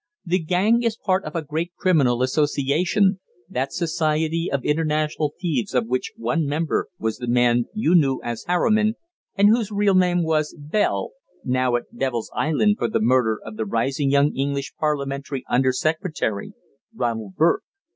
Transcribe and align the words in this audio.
The 0.25 0.39
gang 0.39 0.81
is 0.81 0.97
part 0.97 1.25
of 1.25 1.35
a 1.35 1.43
great 1.43 1.73
criminal 1.77 2.23
association, 2.23 3.19
that 3.47 3.71
society 3.71 4.49
of 4.51 4.65
international 4.65 5.35
thieves 5.39 5.75
of 5.75 5.85
which 5.85 6.11
one 6.17 6.47
member 6.47 6.87
was 6.97 7.19
the 7.19 7.27
man 7.27 7.65
you 7.75 7.93
knew 7.93 8.19
as 8.23 8.43
Harriman, 8.47 8.95
and 9.35 9.49
whose 9.49 9.71
real 9.71 9.93
name 9.93 10.23
was 10.23 10.55
Bell 10.57 11.11
now 11.45 11.75
at 11.75 11.95
Devil's 11.95 12.31
Island 12.35 12.77
for 12.79 12.89
the 12.89 12.99
murder 12.99 13.39
of 13.45 13.57
the 13.57 13.65
rising 13.65 14.09
young 14.09 14.35
English 14.35 14.73
parliamentary 14.79 15.43
Under 15.47 15.71
Secretary 15.71 16.53
Ronald 16.95 17.35
Burke. 17.35 17.61